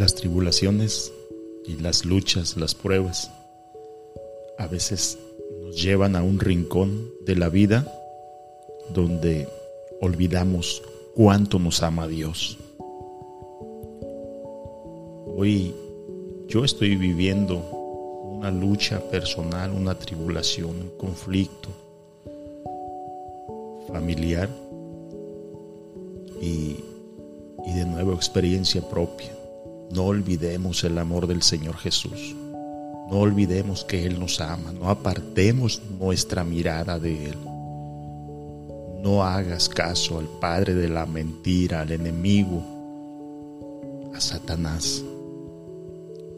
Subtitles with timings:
[0.00, 1.12] Las tribulaciones
[1.66, 3.30] y las luchas, las pruebas,
[4.56, 5.18] a veces
[5.62, 7.86] nos llevan a un rincón de la vida
[8.94, 9.46] donde
[10.00, 10.82] olvidamos
[11.14, 12.56] cuánto nos ama Dios.
[15.36, 15.74] Hoy
[16.48, 21.68] yo estoy viviendo una lucha personal, una tribulación, un conflicto
[23.92, 24.48] familiar
[26.40, 26.76] y,
[27.66, 29.39] y de nuevo experiencia propia.
[29.90, 32.36] No olvidemos el amor del Señor Jesús.
[33.10, 34.72] No olvidemos que Él nos ama.
[34.72, 37.38] No apartemos nuestra mirada de Él.
[39.02, 42.62] No hagas caso al Padre de la mentira, al enemigo,
[44.14, 45.02] a Satanás.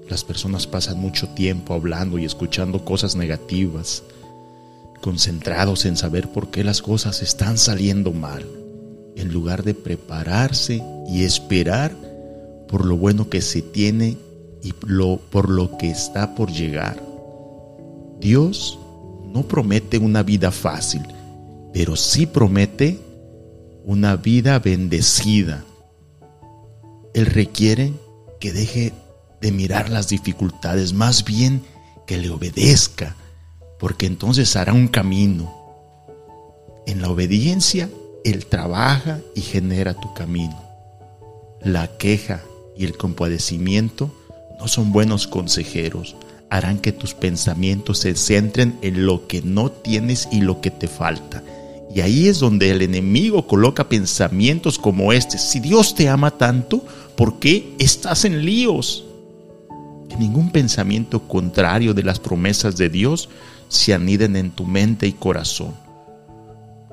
[0.09, 4.03] Las personas pasan mucho tiempo hablando y escuchando cosas negativas,
[5.03, 8.47] concentrados en saber por qué las cosas están saliendo mal,
[9.15, 12.12] en lugar de prepararse y esperar
[12.73, 14.17] por lo bueno que se tiene
[14.63, 17.05] y por lo que está por llegar.
[18.19, 18.79] Dios
[19.27, 21.03] no promete una vida fácil,
[21.75, 22.99] pero sí promete
[23.85, 25.63] una vida bendecida.
[27.13, 27.93] Él requiere
[28.41, 28.95] que deje
[29.43, 31.63] de mirar las dificultades, más bien
[32.07, 33.17] que le obedezca,
[33.79, 35.53] porque entonces hará un camino.
[36.87, 37.91] En la obediencia,
[38.25, 40.59] Él trabaja y genera tu camino.
[41.61, 42.41] La queja
[42.77, 44.11] y el compadecimiento
[44.59, 46.17] no son buenos consejeros.
[46.51, 50.87] Harán que tus pensamientos se centren en lo que no tienes y lo que te
[50.87, 51.43] falta.
[51.95, 55.39] Y ahí es donde el enemigo coloca pensamientos como este.
[55.39, 56.85] Si Dios te ama tanto,
[57.17, 59.05] ¿por qué estás en líos?
[60.09, 63.29] Que ningún pensamiento contrario de las promesas de Dios
[63.69, 65.75] se aniden en tu mente y corazón.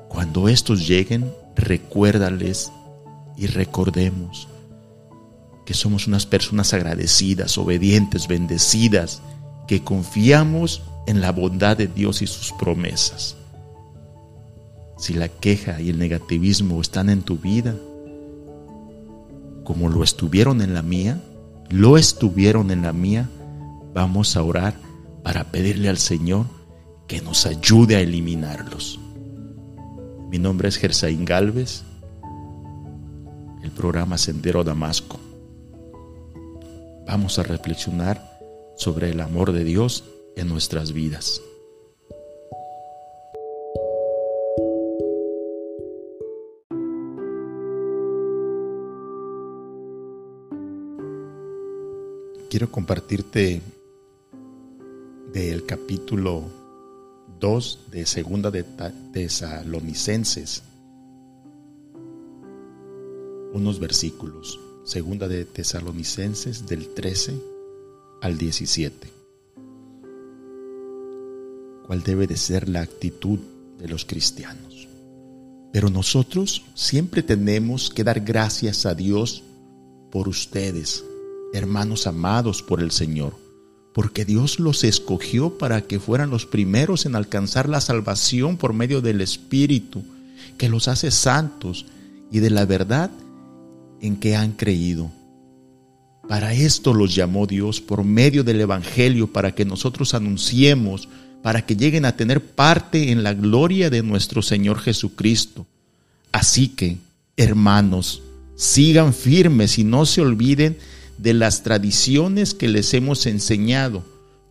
[0.08, 2.72] Cuando estos lleguen, recuérdales
[3.36, 4.48] y recordemos
[5.70, 9.22] que somos unas personas agradecidas, obedientes, bendecidas,
[9.68, 13.36] que confiamos en la bondad de Dios y sus promesas.
[14.98, 17.76] Si la queja y el negativismo están en tu vida,
[19.62, 21.22] como lo estuvieron en la mía,
[21.68, 23.30] lo estuvieron en la mía,
[23.94, 24.74] vamos a orar
[25.22, 26.46] para pedirle al Señor
[27.06, 28.98] que nos ayude a eliminarlos.
[30.32, 31.84] Mi nombre es Gersaín Galvez,
[33.62, 35.29] el programa Sendero Damasco
[37.10, 38.38] vamos a reflexionar
[38.76, 40.04] sobre el amor de Dios
[40.36, 41.42] en nuestras vidas.
[52.48, 53.60] Quiero compartirte
[55.32, 56.44] del capítulo
[57.40, 58.62] 2 de Segunda de
[59.12, 60.62] Tesalonicenses
[63.52, 64.69] unos versículos.
[64.84, 67.34] Segunda de Tesalonicenses del 13
[68.22, 69.12] al 17.
[71.86, 73.38] ¿Cuál debe de ser la actitud
[73.78, 74.88] de los cristianos?
[75.72, 79.44] Pero nosotros siempre tenemos que dar gracias a Dios
[80.10, 81.04] por ustedes,
[81.52, 83.34] hermanos amados por el Señor,
[83.92, 89.02] porque Dios los escogió para que fueran los primeros en alcanzar la salvación por medio
[89.02, 90.02] del Espíritu,
[90.56, 91.86] que los hace santos
[92.32, 93.10] y de la verdad
[94.00, 95.10] en que han creído.
[96.28, 101.08] Para esto los llamó Dios por medio del Evangelio, para que nosotros anunciemos,
[101.42, 105.66] para que lleguen a tener parte en la gloria de nuestro Señor Jesucristo.
[106.30, 106.98] Así que,
[107.36, 108.22] hermanos,
[108.54, 110.76] sigan firmes y no se olviden
[111.18, 114.04] de las tradiciones que les hemos enseñado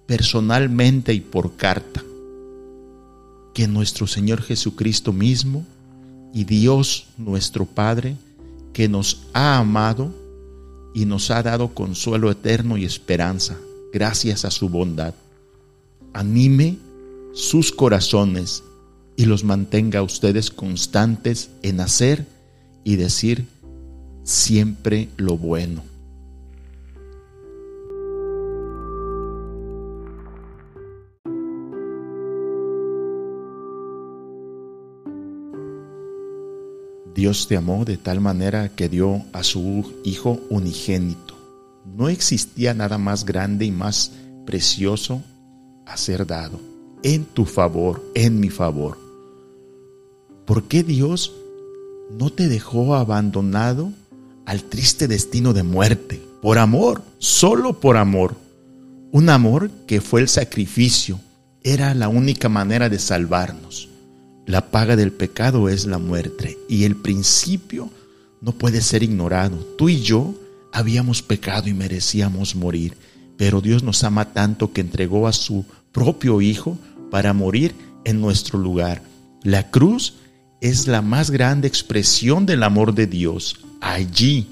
[0.05, 2.03] personalmente y por carta.
[3.53, 5.65] Que nuestro Señor Jesucristo mismo
[6.33, 8.15] y Dios nuestro Padre
[8.73, 10.13] que nos ha amado
[10.93, 13.57] y nos ha dado consuelo eterno y esperanza
[13.93, 15.13] gracias a su bondad.
[16.13, 16.77] Anime
[17.33, 18.63] sus corazones
[19.15, 22.25] y los mantenga ustedes constantes en hacer
[22.83, 23.47] y decir
[24.23, 25.88] siempre lo bueno.
[37.19, 41.35] Dios te amó de tal manera que dio a su Hijo unigénito.
[41.97, 44.13] No existía nada más grande y más
[44.45, 45.21] precioso
[45.85, 46.61] a ser dado
[47.03, 48.97] en tu favor, en mi favor.
[50.45, 51.33] ¿Por qué Dios
[52.17, 53.91] no te dejó abandonado
[54.45, 56.21] al triste destino de muerte?
[56.41, 58.37] Por amor, solo por amor.
[59.11, 61.19] Un amor que fue el sacrificio,
[61.63, 63.88] era la única manera de salvarnos.
[64.49, 67.91] La paga del pecado es la muerte y el principio
[68.41, 69.57] no puede ser ignorado.
[69.77, 70.33] Tú y yo
[70.73, 72.97] habíamos pecado y merecíamos morir,
[73.37, 76.79] pero Dios nos ama tanto que entregó a su propio Hijo
[77.11, 77.75] para morir
[78.05, 79.03] en nuestro lugar.
[79.43, 80.15] La cruz
[80.61, 83.59] es la más grande expresión del amor de Dios.
[83.81, 84.47] Allí,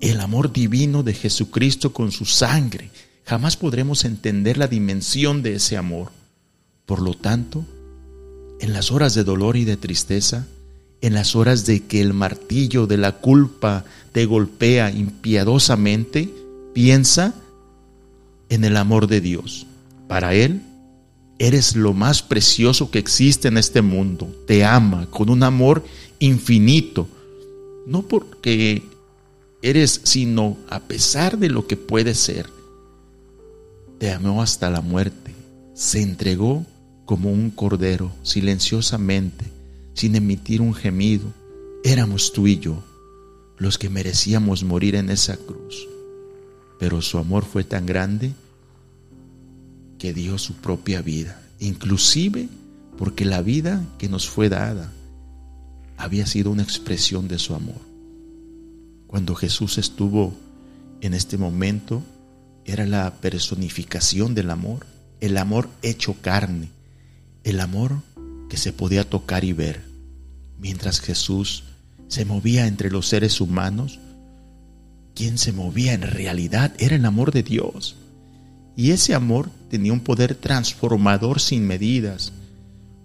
[0.00, 2.92] el amor divino de Jesucristo con su sangre.
[3.24, 6.12] Jamás podremos entender la dimensión de ese amor.
[6.86, 7.66] Por lo tanto,
[8.60, 10.46] en las horas de dolor y de tristeza,
[11.00, 16.32] en las horas de que el martillo de la culpa te golpea impiadosamente,
[16.74, 17.34] piensa
[18.50, 19.66] en el amor de Dios.
[20.08, 20.62] Para Él,
[21.38, 24.28] eres lo más precioso que existe en este mundo.
[24.46, 25.82] Te ama con un amor
[26.18, 27.08] infinito.
[27.86, 28.82] No porque
[29.62, 32.46] eres, sino a pesar de lo que puedes ser.
[33.98, 35.34] Te amó hasta la muerte.
[35.74, 36.66] Se entregó
[37.10, 39.44] como un cordero, silenciosamente,
[39.94, 41.24] sin emitir un gemido.
[41.82, 42.84] Éramos tú y yo
[43.58, 45.88] los que merecíamos morir en esa cruz.
[46.78, 48.32] Pero su amor fue tan grande
[49.98, 52.48] que dio su propia vida, inclusive
[52.96, 54.92] porque la vida que nos fue dada
[55.96, 57.80] había sido una expresión de su amor.
[59.08, 60.32] Cuando Jesús estuvo
[61.00, 62.04] en este momento,
[62.64, 64.86] era la personificación del amor,
[65.20, 66.68] el amor hecho carne,
[67.44, 68.02] el amor
[68.48, 69.82] que se podía tocar y ver.
[70.58, 71.64] Mientras Jesús
[72.08, 73.98] se movía entre los seres humanos,
[75.14, 77.96] quien se movía en realidad era el amor de Dios.
[78.76, 82.32] Y ese amor tenía un poder transformador sin medidas.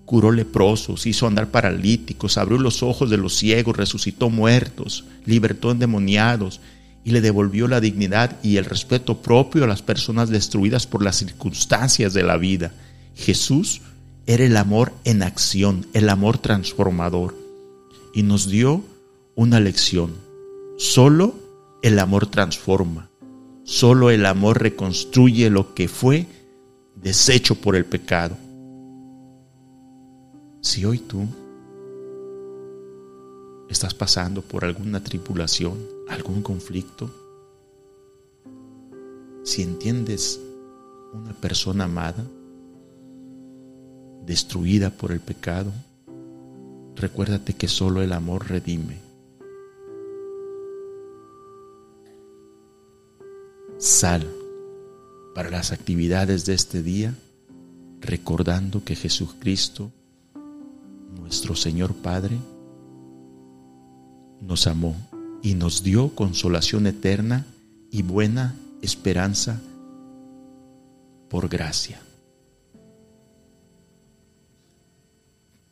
[0.05, 6.61] Curó leprosos, hizo andar paralíticos, abrió los ojos de los ciegos, resucitó muertos, libertó endemoniados
[7.03, 11.17] y le devolvió la dignidad y el respeto propio a las personas destruidas por las
[11.17, 12.71] circunstancias de la vida.
[13.15, 13.81] Jesús
[14.25, 17.35] era el amor en acción, el amor transformador.
[18.13, 18.81] Y nos dio
[19.35, 20.15] una lección.
[20.77, 21.35] Solo
[21.81, 23.09] el amor transforma.
[23.63, 26.27] Solo el amor reconstruye lo que fue
[26.95, 28.37] deshecho por el pecado.
[30.61, 31.27] Si hoy tú
[33.69, 35.77] estás pasando por alguna tribulación,
[36.07, 37.11] algún conflicto,
[39.43, 40.39] si entiendes
[41.13, 42.25] una persona amada,
[44.25, 45.71] destruida por el pecado,
[46.95, 48.99] recuérdate que solo el amor redime.
[53.77, 54.25] Sal
[55.33, 57.13] para las actividades de este día
[58.01, 59.91] recordando que Jesucristo,
[61.19, 62.37] nuestro Señor Padre,
[64.41, 64.95] nos amó
[65.41, 67.45] y nos dio consolación eterna
[67.91, 69.61] y buena esperanza
[71.29, 71.99] por gracia.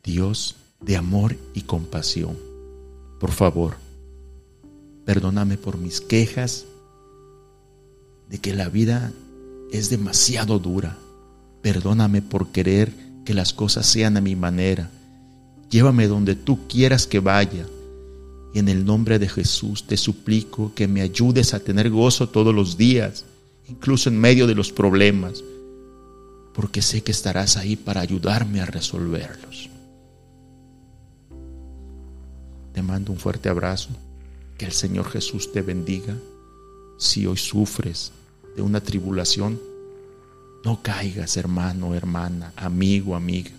[0.04, 2.38] Dios de amor y compasión,
[3.22, 3.78] por favor,
[5.06, 6.66] perdóname por mis quejas
[8.30, 9.14] de que la vida
[9.72, 10.98] es demasiado dura.
[11.62, 14.92] Perdóname por querer que las cosas sean a mi manera.
[15.70, 17.66] Llévame donde tú quieras que vaya.
[18.54, 22.54] Y en el nombre de Jesús te suplico que me ayudes a tener gozo todos
[22.54, 23.26] los días,
[23.70, 25.44] incluso en medio de los problemas,
[26.54, 29.70] porque sé que estarás ahí para ayudarme a resolverlos.
[32.74, 33.90] Te mando un fuerte abrazo.
[34.58, 36.16] Que el Señor Jesús te bendiga
[36.98, 38.12] si hoy sufres
[38.56, 39.60] de una tribulación,
[40.64, 43.52] no caigas, hermano, hermana, amigo, amiga.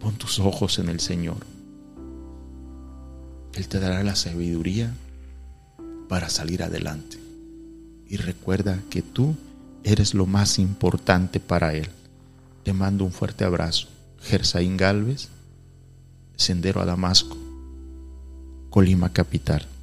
[0.00, 1.38] Pon tus ojos en el Señor.
[3.54, 4.94] Él te dará la sabiduría
[6.08, 7.18] para salir adelante.
[8.08, 9.34] Y recuerda que tú
[9.82, 11.88] eres lo más importante para Él.
[12.62, 13.88] Te mando un fuerte abrazo.
[14.20, 15.28] Gersaín Galvez,
[16.36, 17.36] Sendero a Damasco,
[18.76, 19.75] Colima Capital.